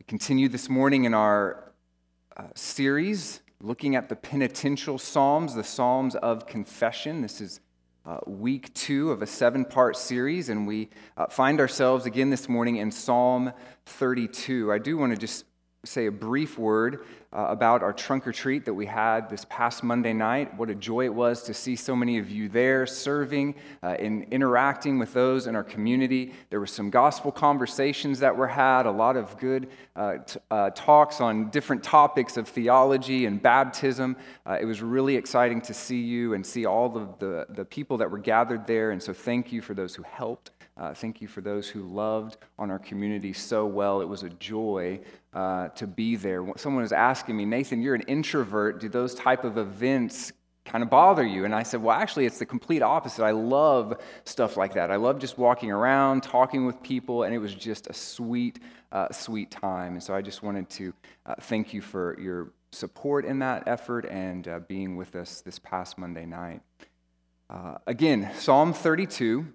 [0.00, 1.74] We continue this morning in our
[2.34, 7.20] uh, series looking at the penitential Psalms, the Psalms of Confession.
[7.20, 7.60] This is
[8.06, 10.88] uh, week two of a seven part series, and we
[11.18, 13.52] uh, find ourselves again this morning in Psalm
[13.84, 14.72] 32.
[14.72, 15.44] I do want to just
[15.84, 19.82] say a brief word uh, about our trunk or treat that we had this past
[19.82, 20.54] Monday night.
[20.58, 24.26] What a joy it was to see so many of you there serving uh, and
[24.30, 26.34] interacting with those in our community.
[26.50, 30.70] There were some gospel conversations that were had, a lot of good uh, t- uh,
[30.70, 34.16] talks on different topics of theology and baptism.
[34.44, 37.96] Uh, it was really exciting to see you and see all of the, the people
[37.98, 38.90] that were gathered there.
[38.90, 40.50] And so, thank you for those who helped.
[40.76, 44.00] Uh, thank you for those who loved on our community so well.
[44.00, 45.00] It was a joy
[45.34, 46.46] uh, to be there.
[46.56, 48.80] Someone was asking me, Nathan, you're an introvert.
[48.80, 50.32] Do those type of events
[50.64, 51.44] kind of bother you?
[51.44, 53.24] And I said, well, actually, it's the complete opposite.
[53.24, 54.90] I love stuff like that.
[54.90, 58.60] I love just walking around, talking with people, and it was just a sweet,
[58.92, 59.94] uh, sweet time.
[59.94, 60.94] And so I just wanted to
[61.26, 65.58] uh, thank you for your support in that effort and uh, being with us this
[65.58, 66.62] past Monday night.
[67.50, 69.46] Uh, again, Psalm 32.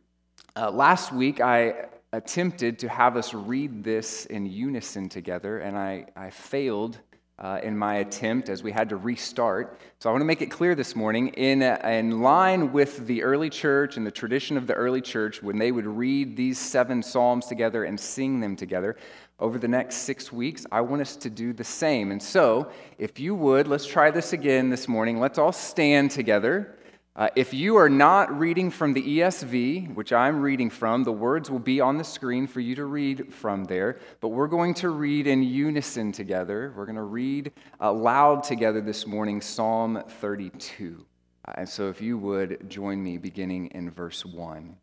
[0.55, 6.05] Uh, last week, I attempted to have us read this in unison together, and I,
[6.15, 6.97] I failed
[7.37, 9.77] uh, in my attempt as we had to restart.
[9.99, 13.49] So I want to make it clear this morning in, in line with the early
[13.49, 17.47] church and the tradition of the early church, when they would read these seven Psalms
[17.47, 18.95] together and sing them together.
[19.37, 22.11] Over the next six weeks, I want us to do the same.
[22.11, 25.19] And so, if you would, let's try this again this morning.
[25.19, 26.77] Let's all stand together.
[27.17, 31.49] Uh, if you are not reading from the ESV, which I'm reading from, the words
[31.49, 33.99] will be on the screen for you to read from there.
[34.19, 36.73] But we're going to read in unison together.
[36.75, 41.05] We're going to read aloud together this morning Psalm 32.
[41.47, 44.75] Uh, and so if you would join me beginning in verse 1.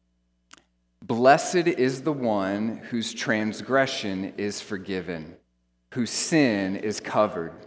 [1.03, 5.37] Blessed is the one whose transgression is forgiven,
[5.91, 7.67] whose sin is covered.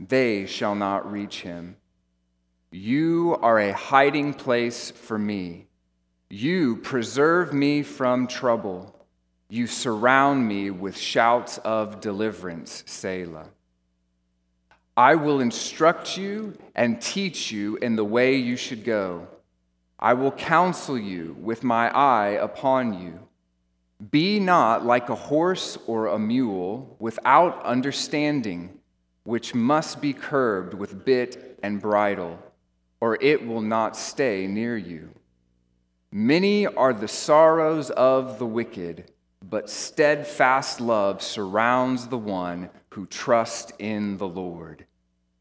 [0.00, 1.76] they shall not reach him.
[2.70, 5.66] You are a hiding place for me.
[6.28, 8.92] You preserve me from trouble.
[9.48, 13.46] You surround me with shouts of deliverance, Selah.
[14.96, 19.28] I will instruct you and teach you in the way you should go.
[19.98, 23.20] I will counsel you with my eye upon you.
[24.10, 28.75] Be not like a horse or a mule without understanding,
[29.26, 32.38] which must be curbed with bit and bridle,
[33.00, 35.10] or it will not stay near you.
[36.12, 39.10] Many are the sorrows of the wicked,
[39.42, 44.86] but steadfast love surrounds the one who trusts in the Lord.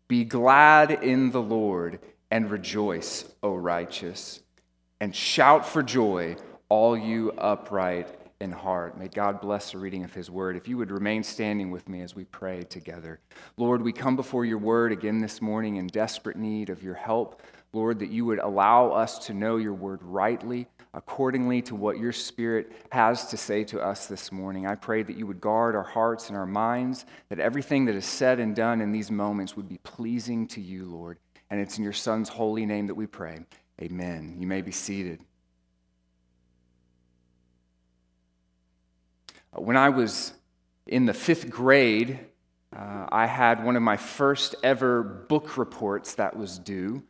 [0.07, 1.99] Be glad in the Lord
[2.31, 4.41] and rejoice, O righteous,
[4.99, 6.37] and shout for joy,
[6.69, 8.97] all you upright in heart.
[8.97, 10.57] May God bless the reading of his word.
[10.57, 13.19] If you would remain standing with me as we pray together.
[13.57, 17.41] Lord, we come before your word again this morning in desperate need of your help.
[17.71, 22.11] Lord, that you would allow us to know your word rightly, accordingly to what your
[22.11, 24.67] spirit has to say to us this morning.
[24.67, 28.05] I pray that you would guard our hearts and our minds, that everything that is
[28.05, 31.19] said and done in these moments would be pleasing to you, Lord.
[31.49, 33.39] And it's in your son's holy name that we pray.
[33.81, 34.37] Amen.
[34.39, 35.21] You may be seated.
[39.57, 40.33] When I was
[40.85, 42.19] in the fifth grade,
[42.75, 47.03] uh, I had one of my first ever book reports that was due.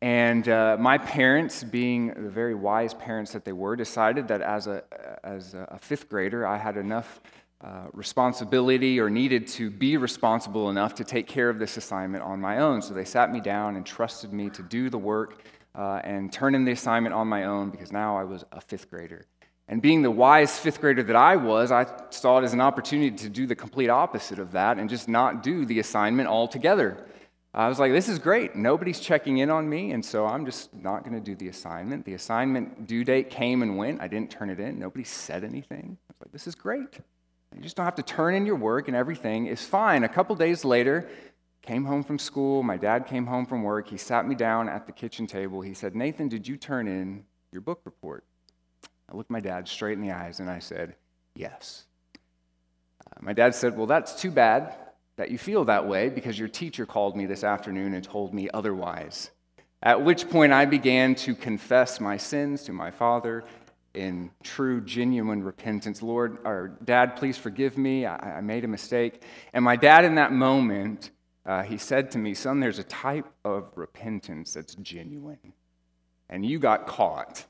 [0.00, 4.66] And uh, my parents, being the very wise parents that they were, decided that as
[4.66, 4.84] a,
[5.24, 7.20] as a fifth grader, I had enough
[7.60, 12.40] uh, responsibility or needed to be responsible enough to take care of this assignment on
[12.40, 12.80] my own.
[12.82, 15.42] So they sat me down and trusted me to do the work
[15.74, 18.90] uh, and turn in the assignment on my own because now I was a fifth
[18.90, 19.24] grader.
[19.68, 23.10] And being the wise fifth grader that I was, I saw it as an opportunity
[23.10, 27.04] to do the complete opposite of that and just not do the assignment altogether.
[27.52, 28.56] I was like, this is great.
[28.56, 32.04] Nobody's checking in on me, and so I'm just not going to do the assignment.
[32.04, 34.00] The assignment due date came and went.
[34.00, 34.78] I didn't turn it in.
[34.78, 35.98] Nobody said anything.
[36.08, 36.98] I was like, this is great.
[37.54, 40.04] You just don't have to turn in your work, and everything is fine.
[40.04, 41.08] A couple days later,
[41.62, 42.62] came home from school.
[42.62, 43.88] My dad came home from work.
[43.88, 45.60] He sat me down at the kitchen table.
[45.60, 48.24] He said, Nathan, did you turn in your book report?
[49.10, 50.94] I looked my dad straight in the eyes and I said,
[51.34, 51.84] Yes.
[53.06, 54.74] Uh, my dad said, Well, that's too bad
[55.16, 58.48] that you feel that way because your teacher called me this afternoon and told me
[58.54, 59.30] otherwise.
[59.82, 63.44] At which point I began to confess my sins to my father
[63.94, 66.02] in true, genuine repentance.
[66.02, 68.06] Lord, or Dad, please forgive me.
[68.06, 69.22] I, I made a mistake.
[69.52, 71.10] And my dad, in that moment,
[71.46, 75.52] uh, he said to me, Son, there's a type of repentance that's genuine.
[76.28, 77.46] And you got caught.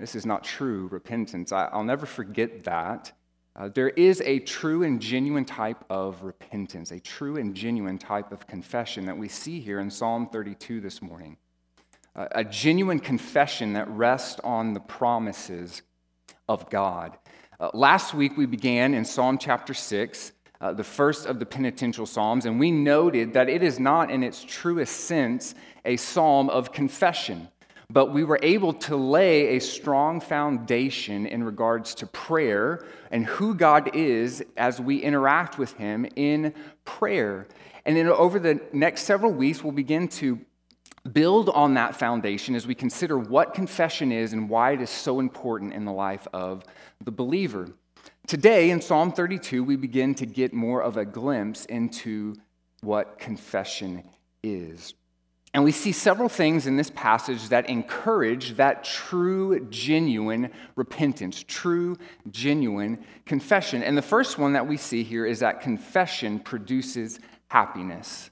[0.00, 1.52] This is not true repentance.
[1.52, 3.12] I, will never forget that.
[3.54, 8.32] Uh, there is a true and genuine type of repentance, a true and genuine type
[8.32, 11.36] of confession that we see here in Psalm 32 this morning.
[12.16, 15.82] Uh, a genuine confession that rests on the promises
[16.48, 17.18] of God.
[17.58, 20.32] Uh, last week we began in Psalm chapter 6,
[20.62, 24.22] uh, the first of the penitential Psalms, and we noted that it is not in
[24.22, 25.54] its truest sense
[25.84, 27.48] a psalm of confession
[27.92, 33.52] but we were able to lay a strong foundation in regards to prayer and who
[33.52, 36.54] God is as we interact with Him in
[36.84, 37.48] prayer.
[37.84, 40.38] And then over the next several weeks, we'll begin to
[41.12, 45.18] build on that foundation as we consider what confession is and why it is so
[45.18, 46.62] important in the life of
[47.02, 47.68] the believer.
[48.26, 52.36] Today, in Psalm 32, we begin to get more of a glimpse into
[52.82, 54.04] what confession
[54.42, 54.94] is.
[55.52, 61.96] And we see several things in this passage that encourage that true, genuine repentance, true,
[62.30, 63.82] genuine confession.
[63.82, 67.18] And the first one that we see here is that confession produces
[67.48, 68.30] happiness.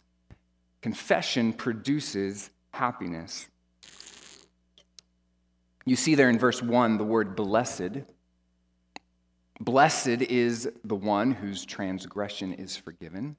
[0.80, 3.48] Confession produces happiness.
[5.84, 8.04] You see there in verse 1 the word blessed.
[9.60, 13.36] Blessed is the one whose transgression is forgiven.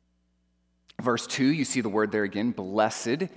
[1.02, 3.30] Verse 2, you see the word there again, blessed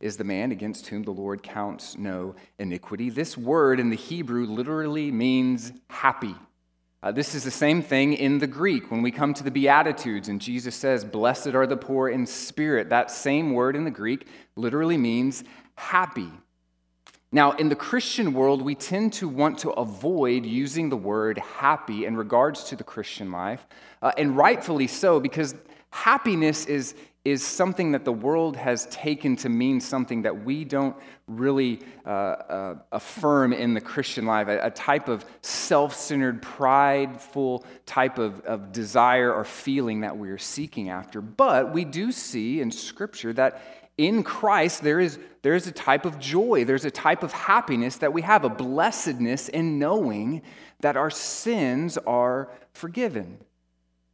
[0.00, 3.10] is the man against whom the Lord counts no iniquity.
[3.10, 6.34] This word in the Hebrew literally means happy.
[7.02, 10.28] Uh, this is the same thing in the Greek when we come to the Beatitudes
[10.28, 12.90] and Jesus says, Blessed are the poor in spirit.
[12.90, 15.44] That same word in the Greek literally means
[15.76, 16.30] happy.
[17.30, 22.06] Now, in the Christian world, we tend to want to avoid using the word happy
[22.06, 23.66] in regards to the Christian life,
[24.00, 25.54] uh, and rightfully so, because
[25.90, 30.96] happiness is, is something that the world has taken to mean something that we don't
[31.26, 37.64] really uh, uh, affirm in the Christian life a, a type of self centered, prideful
[37.86, 41.20] type of, of desire or feeling that we are seeking after.
[41.20, 43.60] But we do see in Scripture that
[43.98, 47.96] in Christ, there is, there is a type of joy, there's a type of happiness
[47.96, 50.42] that we have, a blessedness in knowing
[50.80, 53.38] that our sins are forgiven.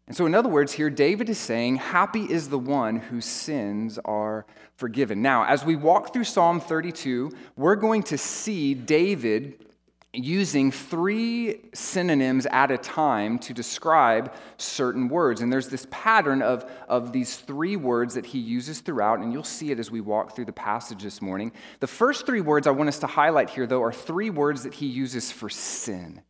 [0.06, 3.98] And so, in other words, here David is saying, Happy is the one whose sins
[4.04, 4.44] are
[4.76, 5.22] forgiven.
[5.22, 9.64] Now, as we walk through Psalm 32, we're going to see David
[10.12, 15.40] using three synonyms at a time to describe certain words.
[15.40, 19.42] And there's this pattern of, of these three words that he uses throughout, and you'll
[19.42, 21.50] see it as we walk through the passage this morning.
[21.81, 24.74] The first three words I want us to highlight here, though, are three words that
[24.74, 26.20] he uses for sin.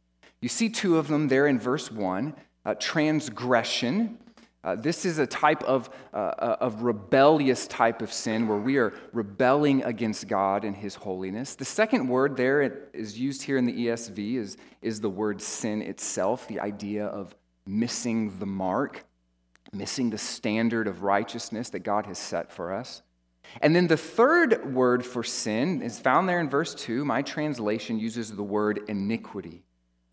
[0.41, 2.35] You see two of them there in verse 1
[2.65, 4.19] uh, transgression.
[4.63, 8.79] Uh, this is a type of, uh, uh, of rebellious type of sin where we
[8.79, 11.55] are rebelling against God and His holiness.
[11.55, 15.83] The second word there is used here in the ESV is, is the word sin
[15.83, 17.35] itself, the idea of
[17.67, 19.05] missing the mark,
[19.73, 23.03] missing the standard of righteousness that God has set for us.
[23.61, 27.05] And then the third word for sin is found there in verse 2.
[27.05, 29.63] My translation uses the word iniquity.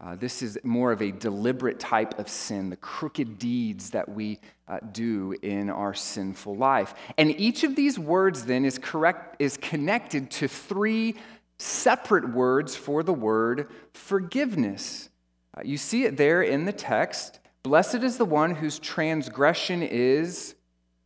[0.03, 4.39] Uh, this is more of a deliberate type of sin, the crooked deeds that we
[4.67, 6.95] uh, do in our sinful life.
[7.19, 11.15] And each of these words then is correct is connected to three
[11.59, 15.09] separate words for the word forgiveness.
[15.55, 17.39] Uh, you see it there in the text.
[17.61, 20.55] Blessed is the one whose transgression is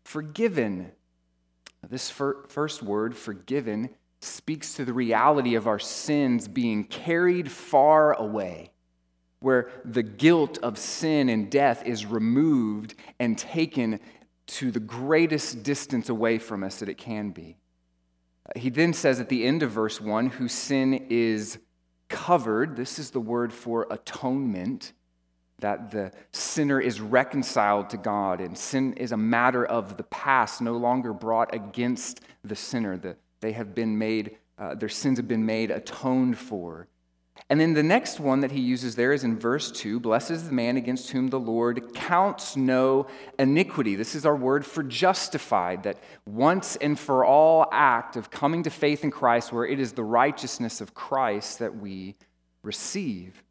[0.06, 0.94] forgiven.
[1.90, 3.90] This fir- first word, forgiven,
[4.22, 8.72] speaks to the reality of our sins being carried far away
[9.40, 14.00] where the guilt of sin and death is removed and taken
[14.48, 17.58] to the greatest distance away from us that it can be.
[18.56, 21.58] He then says at the end of verse 1 whose sin is
[22.10, 22.76] covered.
[22.76, 24.94] This is the word for atonement.
[25.60, 30.62] that the sinner is reconciled to God and sin is a matter of the past,
[30.62, 32.98] no longer brought against the sinner.
[32.98, 36.88] The, they have been made, uh, their sins have been made atoned for.
[37.50, 40.48] And then the next one that he uses there is in verse 2 Blessed is
[40.48, 43.06] the man against whom the Lord counts no
[43.38, 43.96] iniquity.
[43.96, 48.72] This is our word for justified, that once and for all act of coming to
[48.72, 52.16] faith in Christ, where it is the righteousness of Christ that we
[52.64, 53.44] receive.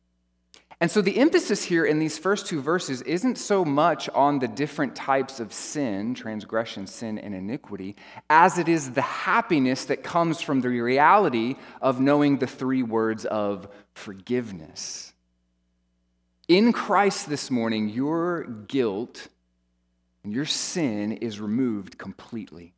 [0.81, 4.49] And so the emphasis here in these first two verses isn't so much on the
[4.49, 7.97] different types of sin, transgression, sin, and iniquity,
[8.28, 13.25] as it is the happiness that comes from the reality of knowing the three words
[13.25, 15.12] of forgiveness.
[16.49, 19.28] In Christ this morning, your guilt
[20.25, 22.75] and your sin is removed completely.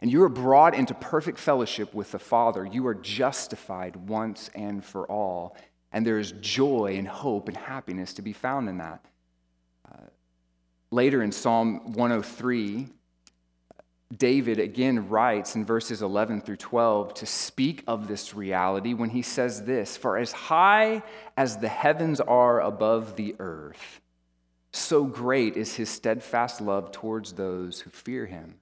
[0.00, 2.66] And you are brought into perfect fellowship with the Father.
[2.66, 5.56] You are justified once and for all
[5.92, 9.04] and there is joy and hope and happiness to be found in that.
[9.90, 10.06] Uh,
[10.90, 12.88] later in Psalm 103,
[14.16, 19.22] David again writes in verses 11 through 12 to speak of this reality when he
[19.22, 21.02] says this For as high
[21.36, 24.00] as the heavens are above the earth,
[24.72, 28.56] so great is his steadfast love towards those who fear him.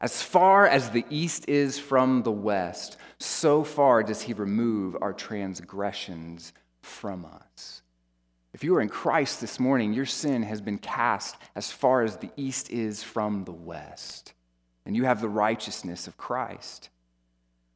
[0.00, 5.12] As far as the east is from the west, so far does he remove our
[5.12, 7.82] transgressions from us.
[8.52, 12.16] If you are in Christ this morning, your sin has been cast as far as
[12.16, 14.32] the east is from the west,
[14.84, 16.90] and you have the righteousness of Christ.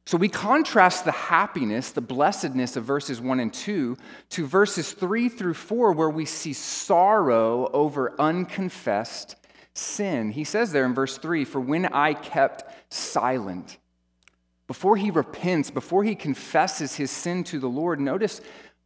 [0.05, 3.95] So we contrast the happiness, the blessedness of verses 1 and 2
[4.31, 9.35] to verses 3 through 4, where we see sorrow over unconfessed
[9.73, 10.31] sin.
[10.31, 12.63] He says there in verse 3 For when I kept
[12.93, 13.77] silent,
[14.67, 18.41] before he repents, before he confesses his sin to the Lord, notice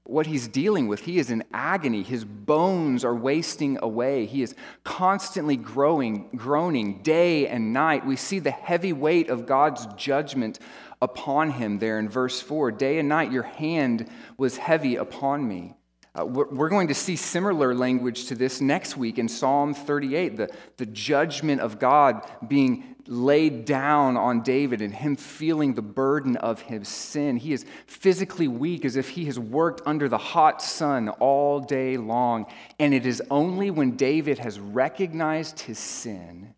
[0.05, 1.01] what he's dealing with.
[1.01, 2.03] He is in agony.
[2.03, 4.25] His bones are wasting away.
[4.25, 8.05] He is constantly growing, groaning day and night.
[8.05, 10.59] We see the heavy weight of God's judgment
[11.01, 12.71] upon him there in verse 4.
[12.71, 15.73] Day and night, your hand was heavy upon me.
[16.17, 20.37] Uh, we're, we're going to see similar language to this next week in Psalm 38,
[20.37, 26.37] the, the judgment of God being laid down on David and him feeling the burden
[26.37, 27.37] of his sin.
[27.37, 31.97] He is physically weak as if he has worked under the hot sun all day
[31.97, 32.45] long.
[32.79, 36.55] And it is only when David has recognized his sin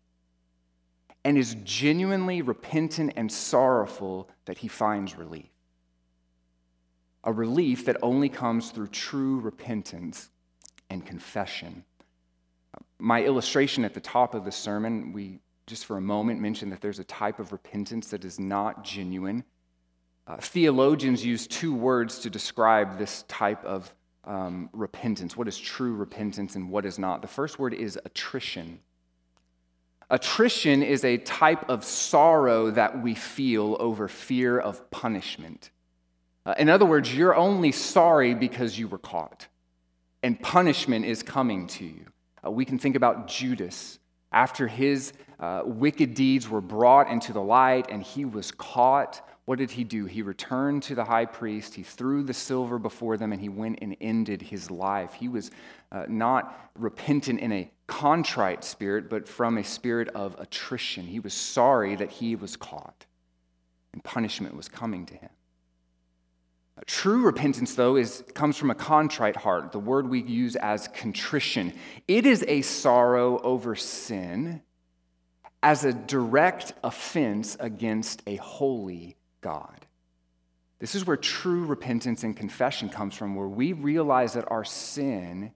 [1.24, 5.50] and is genuinely repentant and sorrowful that he finds relief
[7.24, 10.30] a relief that only comes through true repentance
[10.90, 11.84] and confession.
[12.98, 16.80] My illustration at the top of the sermon, we just for a moment mentioned that
[16.80, 19.44] there's a type of repentance that is not genuine.
[20.26, 23.92] Uh, theologians use two words to describe this type of
[24.24, 27.22] um, repentance what is true repentance and what is not.
[27.22, 28.80] The first word is attrition.
[30.10, 35.70] Attrition is a type of sorrow that we feel over fear of punishment.
[36.46, 39.48] Uh, in other words, you're only sorry because you were caught,
[40.22, 42.06] and punishment is coming to you.
[42.44, 43.98] Uh, we can think about Judas.
[44.30, 49.58] After his uh, wicked deeds were brought into the light and he was caught, what
[49.58, 50.04] did he do?
[50.04, 53.78] He returned to the high priest, he threw the silver before them, and he went
[53.80, 55.14] and ended his life.
[55.14, 55.50] He was
[55.90, 61.06] uh, not repentant in a contrite spirit, but from a spirit of attrition.
[61.06, 63.06] He was sorry that he was caught,
[63.94, 65.30] and punishment was coming to him.
[66.86, 71.72] True repentance, though, is, comes from a contrite heart, the word we use as contrition.
[72.06, 74.62] It is a sorrow over sin
[75.62, 79.86] as a direct offense against a holy God.
[80.78, 85.52] This is where true repentance and confession comes from, where we realize that our sin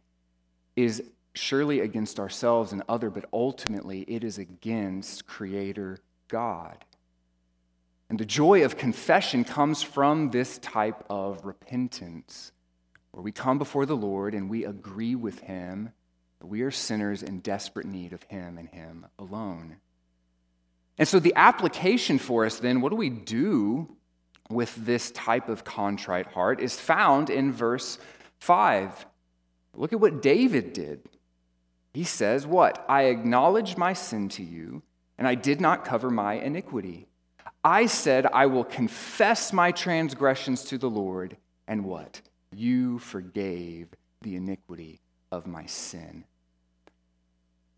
[0.74, 1.02] is
[1.34, 5.98] surely against ourselves and other, but ultimately it is against Creator
[6.28, 6.84] God.
[8.12, 12.52] And the joy of confession comes from this type of repentance,
[13.10, 15.92] where we come before the Lord and we agree with Him
[16.38, 19.76] that we are sinners in desperate need of Him and Him alone.
[20.98, 23.96] And so, the application for us then, what do we do
[24.50, 27.96] with this type of contrite heart, is found in verse
[28.40, 29.06] 5.
[29.74, 31.08] Look at what David did.
[31.94, 32.84] He says, What?
[32.90, 34.82] I acknowledged my sin to you,
[35.16, 37.08] and I did not cover my iniquity.
[37.64, 41.36] I said, I will confess my transgressions to the Lord,
[41.68, 42.20] and what?
[42.54, 43.88] You forgave
[44.20, 45.00] the iniquity
[45.30, 46.24] of my sin.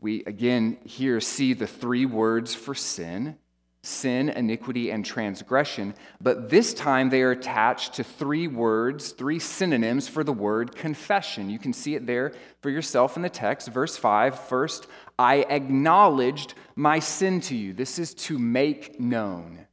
[0.00, 3.36] We again here see the three words for sin
[3.84, 10.08] sin, iniquity, and transgression, but this time they are attached to three words, three synonyms
[10.08, 11.50] for the word confession.
[11.50, 13.68] You can see it there for yourself in the text.
[13.68, 14.86] Verse 5 First,
[15.18, 17.74] I acknowledged my sin to you.
[17.74, 19.66] This is to make known.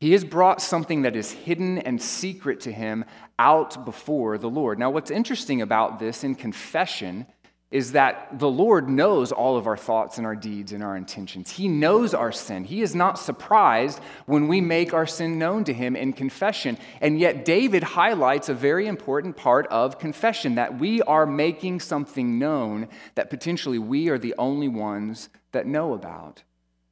[0.00, 3.04] He has brought something that is hidden and secret to him
[3.38, 4.78] out before the Lord.
[4.78, 7.26] Now, what's interesting about this in confession
[7.70, 11.50] is that the Lord knows all of our thoughts and our deeds and our intentions.
[11.50, 12.64] He knows our sin.
[12.64, 16.78] He is not surprised when we make our sin known to Him in confession.
[17.00, 22.38] And yet, David highlights a very important part of confession that we are making something
[22.38, 26.42] known that potentially we are the only ones that know about.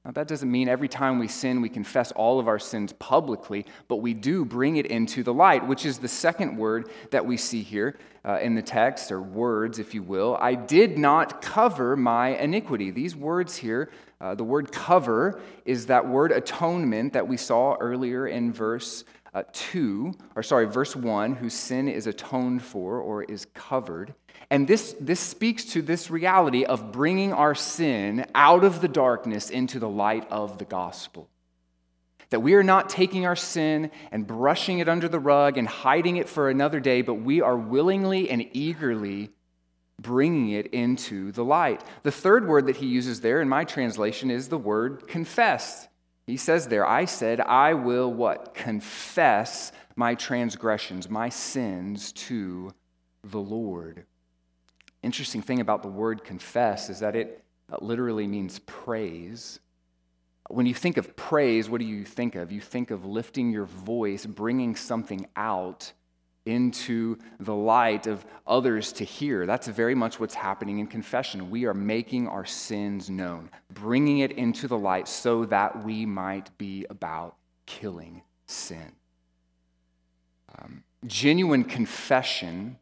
[0.08, 3.66] Now, that doesn't mean every time we sin, we confess all of our sins publicly,
[3.88, 7.36] but we do bring it into the light, which is the second word that we
[7.36, 10.38] see here uh, in the text, or words, if you will.
[10.40, 12.90] I did not cover my iniquity.
[12.90, 18.28] These words here, uh, the word cover is that word atonement that we saw earlier
[18.28, 23.46] in verse uh, 2, or sorry, verse 1, whose sin is atoned for or is
[23.52, 24.14] covered.
[24.50, 29.50] And this, this speaks to this reality of bringing our sin out of the darkness
[29.50, 31.28] into the light of the gospel.
[32.30, 36.16] That we are not taking our sin and brushing it under the rug and hiding
[36.16, 39.30] it for another day, but we are willingly and eagerly
[40.00, 41.82] bringing it into the light.
[42.02, 45.88] The third word that he uses there in my translation is the word confess.
[46.26, 48.54] He says there, I said, I will what?
[48.54, 52.72] Confess my transgressions, my sins to
[53.24, 54.04] the Lord.
[55.02, 57.44] Interesting thing about the word confess is that it
[57.80, 59.60] literally means praise.
[60.48, 62.50] When you think of praise, what do you think of?
[62.50, 65.92] You think of lifting your voice, bringing something out
[66.46, 69.44] into the light of others to hear.
[69.44, 71.50] That's very much what's happening in confession.
[71.50, 76.56] We are making our sins known, bringing it into the light so that we might
[76.56, 77.36] be about
[77.66, 78.92] killing sin.
[80.58, 82.78] Um, genuine confession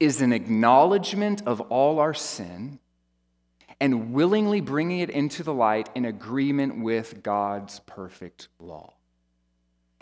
[0.00, 2.80] is an acknowledgement of all our sin
[3.78, 8.94] and willingly bringing it into the light in agreement with God's perfect law.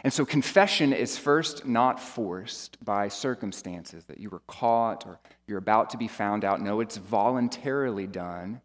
[0.04, 5.58] And so, confession is first not forced by circumstances that you were caught or you're
[5.58, 6.60] about to be found out.
[6.60, 8.60] No, it's voluntarily done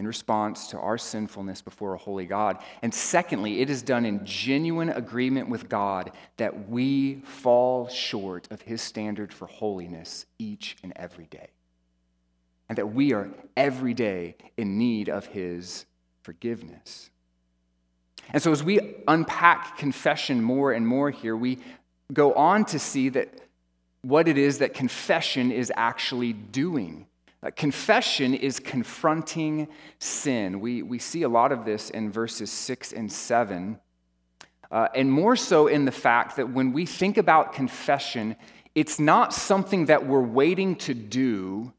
[0.00, 2.56] in response to our sinfulness before a holy God.
[2.80, 8.62] And secondly, it is done in genuine agreement with God that we fall short of
[8.62, 11.50] his standard for holiness each and every day.
[12.70, 15.84] And that we are every day in need of his
[16.22, 17.10] forgiveness.
[18.32, 21.58] And so, as we unpack confession more and more here, we
[22.10, 23.38] go on to see that
[24.00, 27.06] what it is that confession is actually doing.
[27.42, 30.60] Uh, confession is confronting sin.
[30.60, 33.78] We, we see a lot of this in verses 6 and 7.
[34.70, 38.36] Uh, and more so in the fact that when we think about confession,
[38.74, 41.72] it's not something that we're waiting to do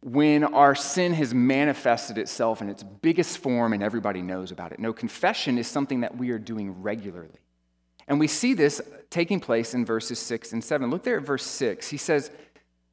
[0.00, 4.78] when our sin has manifested itself in its biggest form and everybody knows about it.
[4.78, 7.40] No, confession is something that we are doing regularly.
[8.06, 10.88] And we see this taking place in verses 6 and 7.
[10.88, 11.88] Look there at verse 6.
[11.88, 12.30] He says,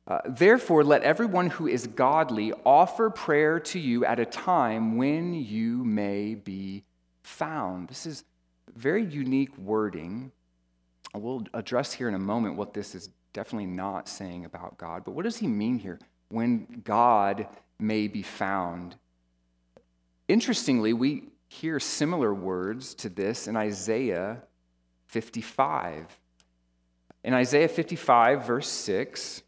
[0.07, 5.33] uh, Therefore, let everyone who is godly offer prayer to you at a time when
[5.33, 6.83] you may be
[7.23, 7.87] found.
[7.87, 8.23] This is
[8.75, 10.31] very unique wording.
[11.13, 15.03] We'll address here in a moment what this is definitely not saying about God.
[15.05, 15.99] But what does he mean here?
[16.29, 17.47] When God
[17.79, 18.95] may be found.
[20.27, 24.41] Interestingly, we hear similar words to this in Isaiah
[25.07, 26.19] 55.
[27.23, 29.41] In Isaiah 55, verse 6,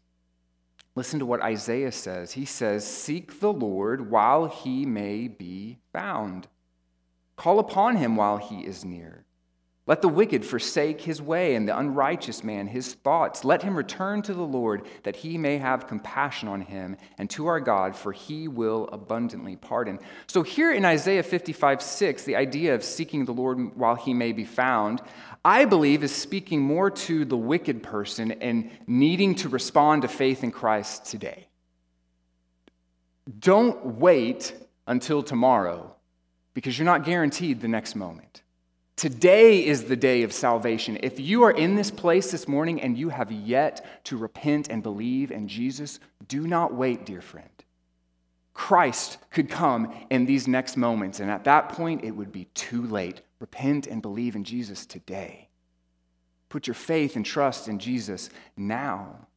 [0.98, 2.32] Listen to what Isaiah says.
[2.32, 6.48] He says, Seek the Lord while he may be found,
[7.36, 9.24] call upon him while he is near.
[9.86, 13.42] Let the wicked forsake his way, and the unrighteous man his thoughts.
[13.42, 17.46] Let him return to the Lord, that he may have compassion on him, and to
[17.46, 20.00] our God, for he will abundantly pardon.
[20.26, 24.32] So, here in Isaiah 55 6, the idea of seeking the Lord while he may
[24.32, 25.00] be found,
[25.44, 30.42] I believe is speaking more to the wicked person and needing to respond to faith
[30.42, 31.48] in Christ today.
[33.38, 34.54] Don't wait
[34.86, 35.94] until tomorrow
[36.54, 38.42] because you're not guaranteed the next moment.
[38.96, 40.98] Today is the day of salvation.
[41.02, 44.82] If you are in this place this morning and you have yet to repent and
[44.82, 47.48] believe in Jesus, do not wait, dear friend.
[48.54, 52.82] Christ could come in these next moments, and at that point, it would be too
[52.88, 53.20] late.
[53.40, 55.48] Repent and believe in Jesus today.
[56.48, 59.28] Put your faith and trust in Jesus now.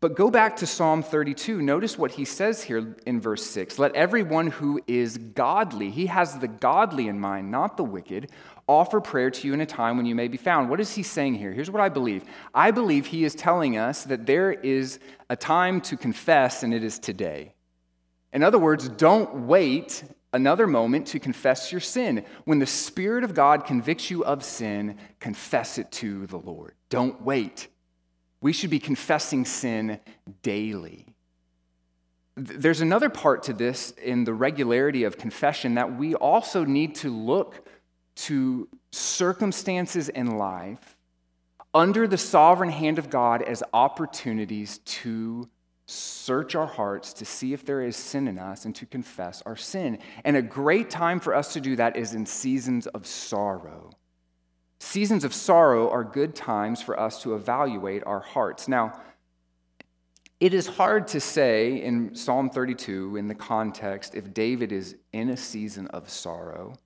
[0.00, 1.60] But go back to Psalm 32.
[1.60, 3.78] Notice what he says here in verse 6.
[3.78, 8.30] Let everyone who is godly, he has the godly in mind, not the wicked,
[8.66, 10.70] offer prayer to you in a time when you may be found.
[10.70, 11.52] What is he saying here?
[11.52, 15.82] Here's what I believe I believe he is telling us that there is a time
[15.82, 17.52] to confess, and it is today.
[18.32, 22.24] In other words, don't wait another moment to confess your sin.
[22.44, 26.74] When the Spirit of God convicts you of sin, confess it to the Lord.
[26.88, 27.68] Don't wait.
[28.40, 30.00] We should be confessing sin
[30.42, 31.06] daily.
[32.36, 37.10] There's another part to this in the regularity of confession that we also need to
[37.10, 37.66] look
[38.16, 40.96] to circumstances in life
[41.74, 45.48] under the sovereign hand of God as opportunities to
[45.90, 49.56] search our hearts to see if there is sin in us and to confess our
[49.56, 49.98] sin.
[50.24, 53.90] And a great time for us to do that is in seasons of sorrow.
[54.78, 58.68] Seasons of sorrow are good times for us to evaluate our hearts.
[58.68, 59.00] Now,
[60.38, 65.28] it is hard to say in Psalm 32, in the context, if David is in
[65.28, 66.76] a season of sorrow.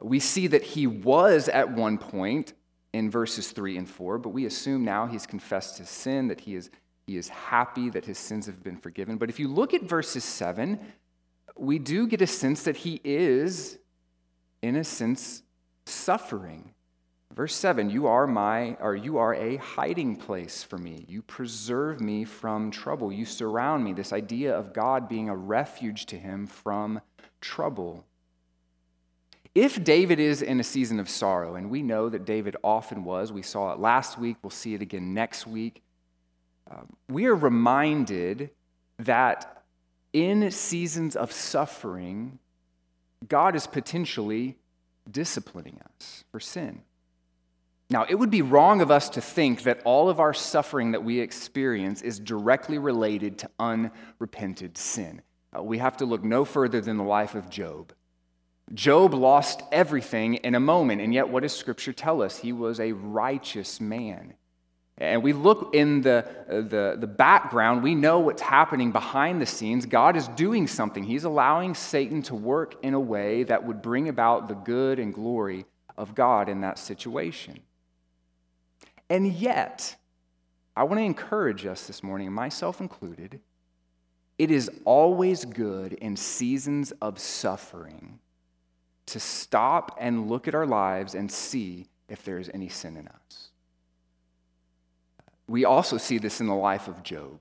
[0.00, 2.54] We see that he was at one point
[2.92, 6.56] in verses 3 and 4, but we assume now he's confessed his sin, that he
[6.56, 6.70] is,
[7.12, 9.18] he is happy that his sins have been forgiven.
[9.18, 10.80] But if you look at verses 7,
[11.58, 13.78] we do get a sense that he is,
[14.62, 15.42] in a sense,
[15.84, 16.72] suffering.
[17.34, 21.04] Verse 7 You are my, or you are a hiding place for me.
[21.06, 23.12] You preserve me from trouble.
[23.12, 23.92] You surround me.
[23.92, 26.98] This idea of God being a refuge to him from
[27.42, 28.06] trouble.
[29.54, 33.30] If David is in a season of sorrow, and we know that David often was,
[33.32, 35.82] we saw it last week, we'll see it again next week,
[37.08, 38.50] we are reminded
[38.98, 39.64] that
[40.12, 42.38] in seasons of suffering,
[43.28, 44.58] God is potentially
[45.10, 46.82] disciplining us for sin.
[47.90, 51.04] Now, it would be wrong of us to think that all of our suffering that
[51.04, 55.20] we experience is directly related to unrepented sin.
[55.54, 57.92] Uh, we have to look no further than the life of Job.
[58.72, 62.38] Job lost everything in a moment, and yet what does Scripture tell us?
[62.38, 64.34] He was a righteous man.
[64.98, 69.46] And we look in the, uh, the, the background, we know what's happening behind the
[69.46, 69.86] scenes.
[69.86, 71.02] God is doing something.
[71.02, 75.12] He's allowing Satan to work in a way that would bring about the good and
[75.12, 75.64] glory
[75.96, 77.60] of God in that situation.
[79.08, 79.96] And yet,
[80.76, 83.40] I want to encourage us this morning, myself included,
[84.38, 88.18] it is always good in seasons of suffering
[89.06, 93.08] to stop and look at our lives and see if there is any sin in
[93.08, 93.51] us.
[95.46, 97.40] We also see this in the life of Job.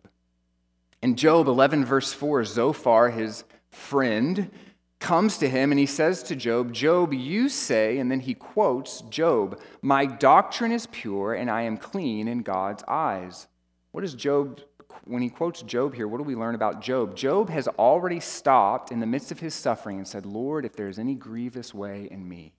[1.02, 4.52] In Job 11, verse 4, Zophar, his friend,
[5.00, 9.02] comes to him and he says to Job, Job, you say, and then he quotes
[9.02, 13.48] Job, My doctrine is pure and I am clean in God's eyes.
[13.92, 14.62] What is Job,
[15.06, 17.16] when he quotes Job here, what do we learn about Job?
[17.16, 21.00] Job has already stopped in the midst of his suffering and said, Lord, if there's
[21.00, 22.54] any grievous way in me,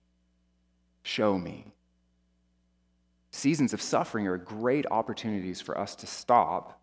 [1.01, 1.72] show me.
[3.35, 6.79] Seasons of suffering are great opportunities for us to stop,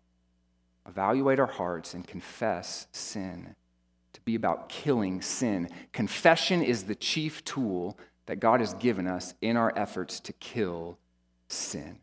[0.85, 3.55] evaluate our hearts, and confess sin
[4.11, 5.69] to be about killing sin.
[5.93, 10.99] Confession is the chief tool that God has given us in our efforts to kill
[11.47, 11.97] sin.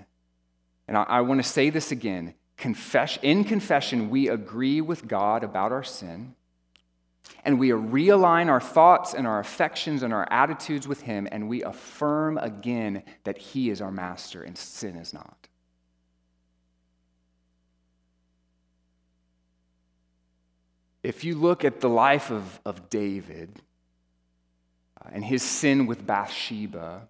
[0.88, 2.32] And I, I want to say this again.
[2.56, 6.34] Confess, in confession, we agree with God about our sin,
[7.44, 11.62] and we realign our thoughts and our affections and our attitudes with Him, and we
[11.62, 15.48] affirm again that He is our master and sin is not.
[21.02, 23.62] If you look at the life of, of David
[25.00, 27.08] uh, and his sin with Bathsheba,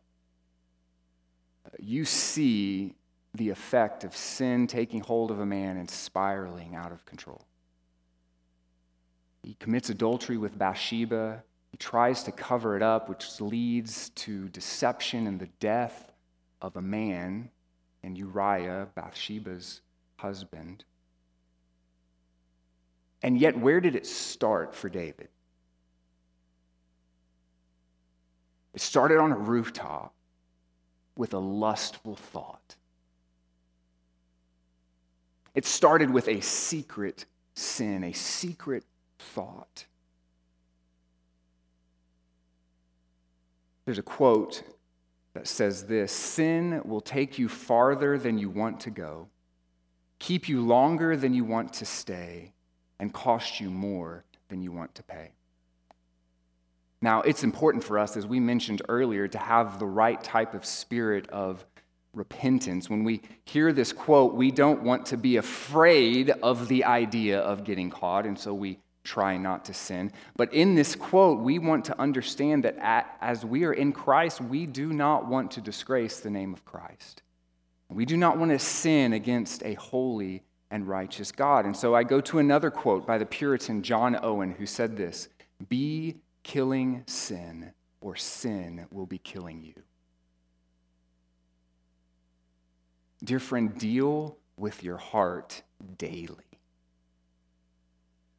[1.66, 2.94] uh, you see
[3.34, 7.47] the effect of sin taking hold of a man and spiraling out of control.
[9.42, 11.42] He commits adultery with Bathsheba.
[11.70, 16.12] He tries to cover it up, which leads to deception and the death
[16.60, 17.50] of a man
[18.02, 19.80] and Uriah, Bathsheba's
[20.16, 20.84] husband.
[23.22, 25.28] And yet, where did it start for David?
[28.74, 30.14] It started on a rooftop
[31.16, 32.76] with a lustful thought.
[35.54, 37.24] It started with a secret
[37.54, 38.84] sin, a secret
[39.18, 39.86] thought.
[43.84, 44.62] There's a quote
[45.34, 49.28] that says this Sin will take you farther than you want to go,
[50.18, 52.52] keep you longer than you want to stay,
[52.98, 55.30] and cost you more than you want to pay.
[57.00, 60.64] Now, it's important for us, as we mentioned earlier, to have the right type of
[60.64, 61.64] spirit of
[62.12, 62.90] repentance.
[62.90, 67.64] When we hear this quote, we don't want to be afraid of the idea of
[67.64, 70.12] getting caught, and so we try not to sin.
[70.36, 72.76] But in this quote, we want to understand that
[73.22, 77.22] as we are in Christ, we do not want to disgrace the name of Christ.
[77.88, 81.64] We do not want to sin against a holy and righteous God.
[81.64, 85.28] And so I go to another quote by the Puritan John Owen, who said this
[85.70, 89.82] Be killing sin, or sin will be killing you.
[93.24, 95.62] Dear friend, deal with your heart
[95.96, 96.47] daily.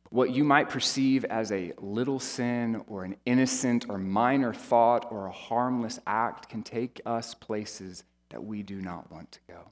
[0.09, 5.27] What you might perceive as a little sin or an innocent or minor thought or
[5.27, 9.69] a harmless act can take us places that we do not want to go.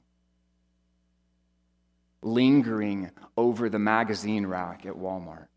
[2.22, 5.48] Lingering over the magazine rack at Walmart.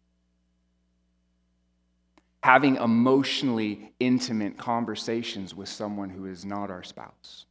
[2.44, 7.46] Having emotionally intimate conversations with someone who is not our spouse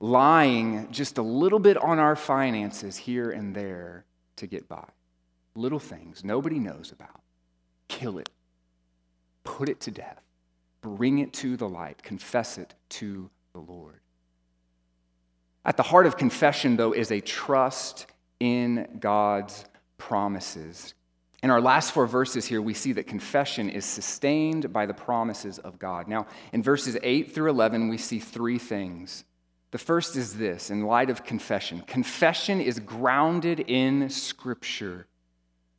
[0.00, 4.04] lying just a little bit on our finances here and there
[4.36, 4.84] to get by.
[5.56, 7.20] Little things nobody knows about.
[7.88, 8.28] Kill it.
[9.44, 10.22] Put it to death.
[10.82, 12.02] Bring it to the light.
[12.02, 14.00] Confess it to the Lord.
[15.64, 18.06] At the heart of confession, though, is a trust
[18.38, 19.64] in God's
[19.98, 20.94] promises.
[21.42, 25.58] In our last four verses here, we see that confession is sustained by the promises
[25.58, 26.06] of God.
[26.06, 29.24] Now, in verses 8 through 11, we see three things
[29.76, 35.06] the first is this in light of confession confession is grounded in Scripture.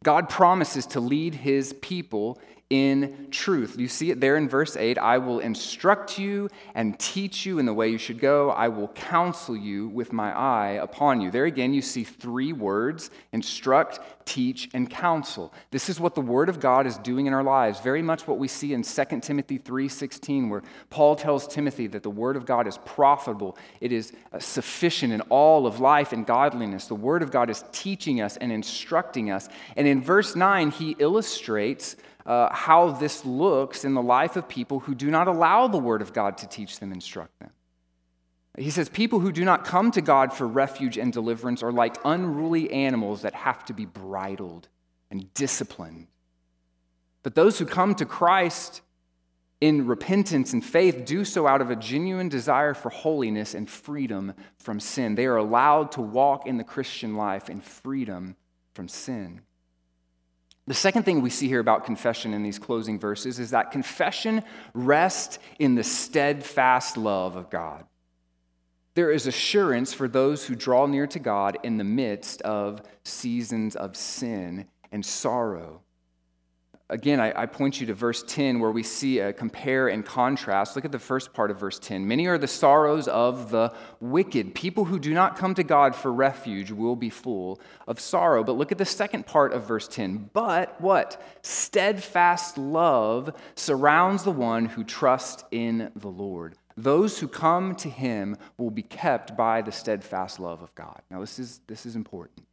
[0.04, 3.80] God promises to lead his people in truth.
[3.80, 7.66] You see it there in verse 8 I will instruct you and teach you in
[7.66, 8.52] the way you should go.
[8.52, 11.32] I will counsel you with my eye upon you.
[11.32, 15.54] There again, you see three words instruct, teach, and counsel.
[15.72, 17.80] This is what the Word of God is doing in our lives.
[17.80, 22.10] Very much what we see in 2 Timothy 3:16, where Paul tells Timothy that the
[22.10, 26.88] Word of God is profitable, it is uh, sufficient in all of life and godliness.
[26.88, 29.48] The Word of God is teaching us and instructing us.
[29.78, 31.96] And in verse 9, he illustrates
[32.28, 36.02] uh, how this looks in the life of people who do not allow the Word
[36.02, 37.52] of God to teach them, instruct them.
[38.58, 41.96] He says, People who do not come to God for refuge and deliverance are like
[42.04, 44.68] unruly animals that have to be bridled
[45.10, 46.08] and disciplined.
[47.24, 48.82] But those who come to Christ
[49.62, 54.34] in repentance and faith do so out of a genuine desire for holiness and freedom
[54.58, 55.16] from sin.
[55.16, 58.36] They are allowed to walk in the Christian life in freedom
[58.74, 59.42] from sin.
[60.68, 64.44] The second thing we see here about confession in these closing verses is that confession
[64.74, 67.86] rests in the steadfast love of God.
[68.94, 73.78] There is assurance for those who draw near to God in the midst of seasons
[73.78, 75.84] of sin and sorrow.
[76.90, 80.74] Again, I, I, point you to verse 10 where we see a compare and contrast.
[80.74, 82.08] Look at the first part of verse 10.
[82.08, 84.56] Many are the sorrows of the wicked.
[84.56, 88.42] People who do not come to God for refuge will be full of sorrow.
[88.42, 90.30] But look at the second part of verse 10.
[90.32, 91.22] But what?
[91.42, 96.56] Steadfast love surrounds the one who trusts in the Lord.
[96.78, 101.02] Those who come to him will be kept by the steadfast love of God.
[101.12, 102.47] Now, this is, this is important.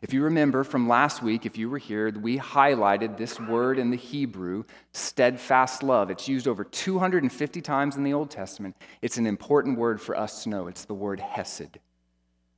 [0.00, 3.90] If you remember from last week, if you were here, we highlighted this word in
[3.90, 6.10] the Hebrew, steadfast love.
[6.10, 8.76] It's used over 250 times in the Old Testament.
[9.02, 10.68] It's an important word for us to know.
[10.68, 11.78] It's the word hesed.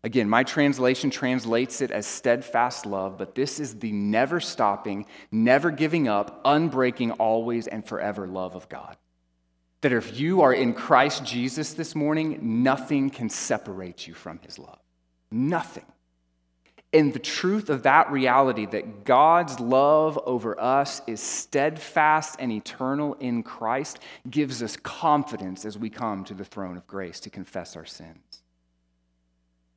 [0.02, 5.70] Again, my translation translates it as steadfast love, but this is the never stopping, never
[5.70, 8.96] giving up, unbreaking, always and forever love of God.
[9.82, 14.58] That if you are in Christ Jesus this morning, nothing can separate you from his
[14.58, 14.78] love.
[15.30, 15.86] Nothing.
[16.92, 23.14] And the truth of that reality that God's love over us is steadfast and eternal
[23.14, 27.76] in Christ gives us confidence as we come to the throne of grace to confess
[27.76, 28.42] our sins.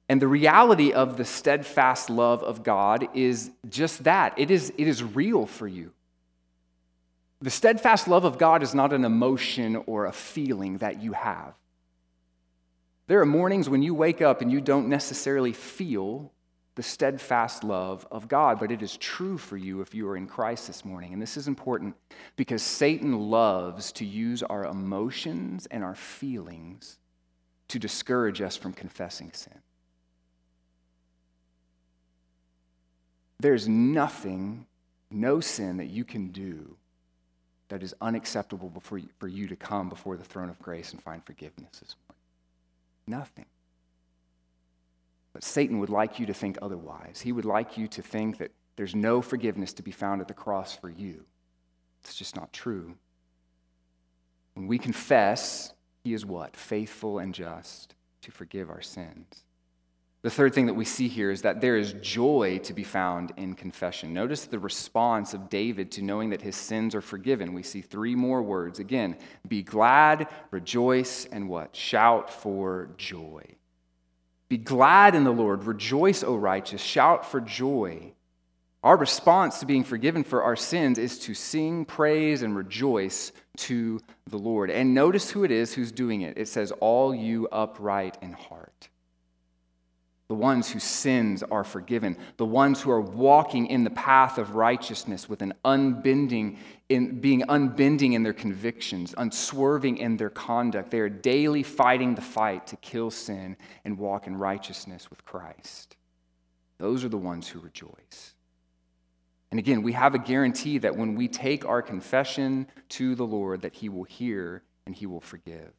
[0.10, 4.88] And the reality of the steadfast love of God is just that it is, it
[4.88, 5.92] is real for you.
[7.42, 11.54] The steadfast love of God is not an emotion or a feeling that you have.
[13.08, 16.32] There are mornings when you wake up and you don't necessarily feel
[16.76, 18.60] the steadfast love of God.
[18.60, 21.14] But it is true for you if you are in Christ this morning.
[21.14, 21.96] And this is important
[22.36, 26.98] because Satan loves to use our emotions and our feelings
[27.68, 29.60] to discourage us from confessing sin.
[33.40, 34.68] There's nothing,
[35.12, 36.78] no sin that you can do
[37.70, 41.80] that is unacceptable for you to come before the throne of grace and find forgiveness
[41.80, 42.22] this morning.
[43.08, 43.46] Nothing.
[45.34, 47.22] But Satan would like you to think otherwise.
[47.22, 50.34] He would like you to think that there's no forgiveness to be found at the
[50.34, 51.26] cross for you.
[52.04, 52.96] It's just not true.
[54.54, 56.56] When we confess He is what?
[56.56, 59.46] Faithful and just to forgive our sins.
[60.22, 63.34] The third thing that we see here is that there is joy to be found
[63.36, 64.14] in confession.
[64.14, 67.54] Notice the response of David to knowing that his sins are forgiven.
[67.54, 68.80] We see three more words.
[68.80, 69.18] Again,
[69.48, 71.76] be glad, rejoice, and what?
[71.76, 73.44] Shout for joy.
[74.54, 78.14] Be glad in the Lord, rejoice, O righteous, shout for joy.
[78.84, 84.00] Our response to being forgiven for our sins is to sing praise and rejoice to
[84.30, 84.70] the Lord.
[84.70, 86.38] And notice who it is who's doing it.
[86.38, 88.73] It says, All you upright in heart
[90.28, 94.56] the ones whose sins are forgiven, the ones who are walking in the path of
[94.56, 96.58] righteousness with an unbending,
[96.90, 100.92] in being unbending in their convictions, unswerving in their conduct.
[100.92, 105.98] They are daily fighting the fight to kill sin and walk in righteousness with Christ.
[106.78, 108.34] Those are the ones who rejoice.
[109.52, 113.62] And again, we have a guarantee that when we take our confession to the Lord,
[113.62, 115.74] that He will hear and He will forgive.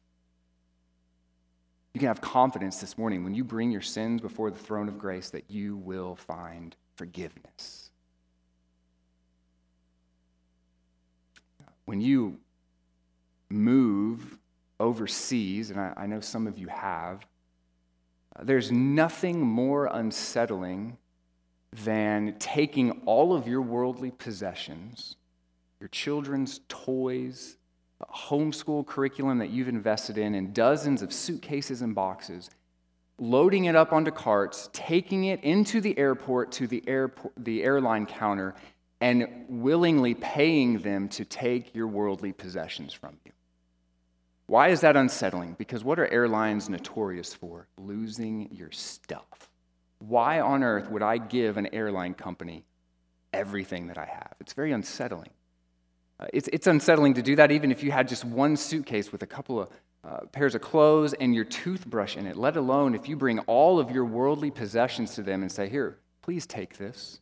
[1.95, 4.99] You can have confidence this morning when you bring your sins before the throne of
[4.99, 7.89] grace that you will find forgiveness.
[11.85, 12.39] When you
[13.49, 14.37] move
[14.77, 17.25] overseas, and I, I know some of you have,
[18.43, 20.97] there's nothing more unsettling
[21.85, 25.15] than taking all of your worldly possessions,
[25.79, 27.55] your children's toys,
[28.03, 32.49] homeschool curriculum that you've invested in and dozens of suitcases and boxes,
[33.17, 38.05] loading it up onto carts, taking it into the airport to the, airport, the airline
[38.05, 38.55] counter,
[39.01, 43.31] and willingly paying them to take your worldly possessions from you.
[44.47, 45.55] Why is that unsettling?
[45.57, 47.67] Because what are airlines notorious for?
[47.77, 49.49] Losing your stuff.
[49.99, 52.65] Why on earth would I give an airline company
[53.33, 54.35] everything that I have?
[54.39, 55.31] It's very unsettling.
[56.19, 59.21] Uh, it's, it's unsettling to do that even if you had just one suitcase with
[59.23, 59.69] a couple of
[60.03, 63.79] uh, pairs of clothes and your toothbrush in it, let alone if you bring all
[63.79, 67.19] of your worldly possessions to them and say, Here, please take this.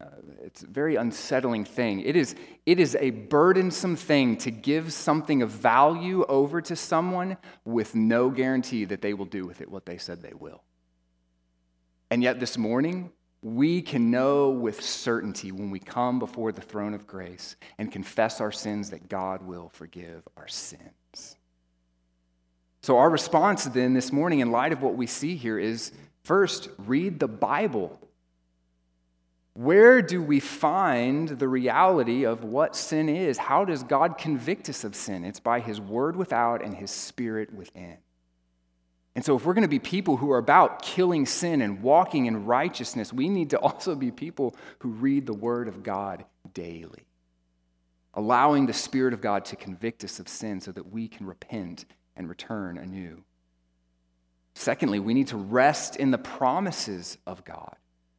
[0.00, 0.06] Uh,
[0.42, 2.00] it's a very unsettling thing.
[2.00, 2.34] It is,
[2.66, 8.28] it is a burdensome thing to give something of value over to someone with no
[8.30, 10.62] guarantee that they will do with it what they said they will.
[12.10, 16.94] And yet, this morning, we can know with certainty when we come before the throne
[16.94, 21.36] of grace and confess our sins that God will forgive our sins.
[22.82, 26.68] So, our response then this morning, in light of what we see here, is first,
[26.78, 27.98] read the Bible.
[29.54, 33.38] Where do we find the reality of what sin is?
[33.38, 35.24] How does God convict us of sin?
[35.24, 37.98] It's by His word without and His spirit within.
[39.14, 42.26] And so, if we're going to be people who are about killing sin and walking
[42.26, 47.06] in righteousness, we need to also be people who read the Word of God daily,
[48.14, 51.84] allowing the Spirit of God to convict us of sin so that we can repent
[52.16, 53.22] and return anew.
[54.54, 57.74] Secondly, we need to rest in the promises of God,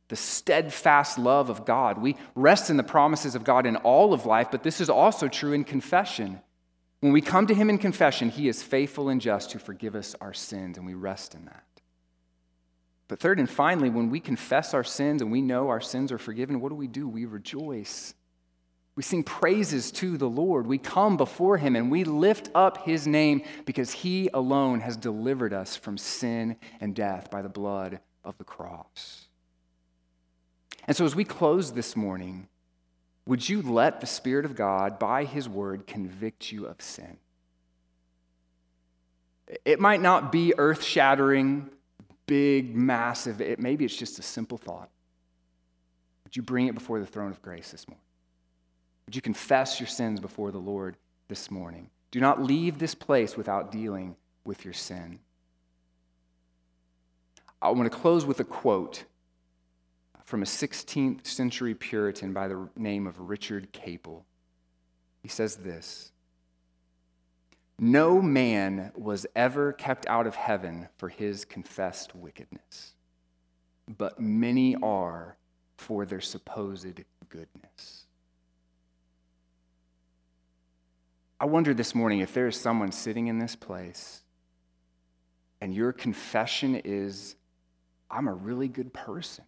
[0.08, 1.99] the steadfast love of God.
[1.99, 5.27] We rest in the promises of God in all of life, but this is also
[5.27, 6.41] true in confession.
[7.03, 10.15] When we come to him in confession, he is faithful and just to forgive us
[10.21, 11.65] our sins, and we rest in that.
[13.09, 16.17] But third and finally, when we confess our sins and we know our sins are
[16.17, 17.09] forgiven, what do we do?
[17.09, 18.13] We rejoice.
[18.95, 20.65] We sing praises to the Lord.
[20.65, 25.51] We come before him and we lift up his name because he alone has delivered
[25.51, 29.27] us from sin and death by the blood of the cross.
[30.87, 32.47] And so, as we close this morning,
[33.25, 37.17] would you let the Spirit of God, by His Word, convict you of sin?
[39.65, 41.69] It might not be earth shattering,
[42.25, 43.39] big, massive.
[43.41, 44.89] It, maybe it's just a simple thought.
[46.23, 48.03] Would you bring it before the throne of grace this morning?
[49.05, 51.89] Would you confess your sins before the Lord this morning?
[52.12, 55.19] Do not leave this place without dealing with your sin.
[57.62, 59.05] I want to close with a quote
[60.23, 64.25] from a 16th century Puritan by the name of Richard Capel.
[65.21, 66.12] He says this
[67.79, 72.93] No man was ever kept out of heaven for his confessed wickedness,
[73.88, 75.38] but many are
[75.77, 78.05] for their supposed goodness.
[81.39, 84.21] I wonder this morning if there is someone sitting in this place
[85.59, 87.36] and your confession is,
[88.09, 89.45] I'm a really good person.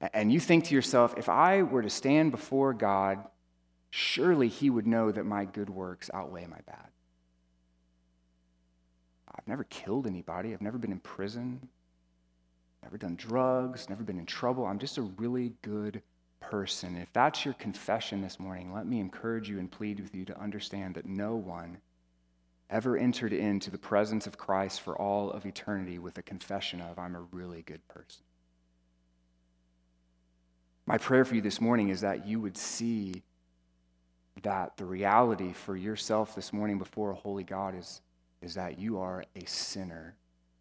[0.00, 3.24] And you think to yourself, if I were to stand before God,
[3.90, 6.88] surely He would know that my good works outweigh my bad.
[9.34, 11.68] I've never killed anybody, I've never been in prison,
[12.82, 14.66] never done drugs, never been in trouble.
[14.66, 16.02] I'm just a really good
[16.40, 16.96] person.
[16.96, 20.40] If that's your confession this morning, let me encourage you and plead with you to
[20.40, 21.78] understand that no one
[22.68, 26.98] ever entered into the presence of Christ for all of eternity with a confession of,
[26.98, 28.25] I'm a really good person.
[30.86, 33.22] My prayer for you this morning is that you would see
[34.42, 38.00] that the reality for yourself this morning before a holy God is,
[38.40, 40.14] is that you are a sinner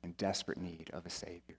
[0.03, 1.57] in desperate need of a Savior.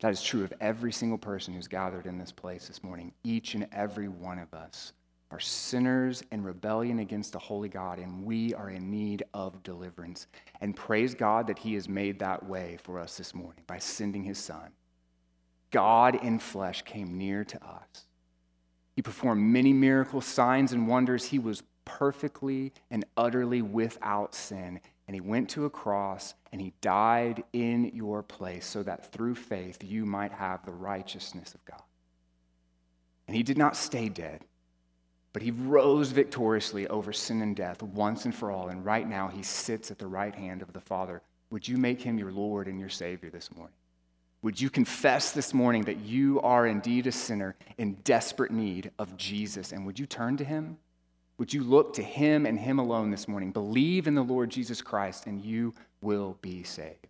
[0.00, 3.12] That is true of every single person who's gathered in this place this morning.
[3.24, 4.92] Each and every one of us
[5.30, 10.26] are sinners in rebellion against the holy God, and we are in need of deliverance.
[10.60, 14.22] And praise God that He has made that way for us this morning by sending
[14.22, 14.70] His Son.
[15.70, 18.06] God in flesh came near to us.
[18.96, 21.24] He performed many miracles, signs, and wonders.
[21.24, 24.80] He was perfectly and utterly without sin.
[25.06, 29.36] And he went to a cross and he died in your place so that through
[29.36, 31.82] faith you might have the righteousness of God.
[33.26, 34.44] And he did not stay dead,
[35.32, 38.68] but he rose victoriously over sin and death once and for all.
[38.68, 41.22] And right now he sits at the right hand of the Father.
[41.50, 43.77] Would you make him your Lord and your Savior this morning?
[44.42, 49.16] Would you confess this morning that you are indeed a sinner in desperate need of
[49.16, 49.72] Jesus?
[49.72, 50.78] And would you turn to him?
[51.38, 53.50] Would you look to him and him alone this morning?
[53.50, 57.06] Believe in the Lord Jesus Christ, and you will be saved.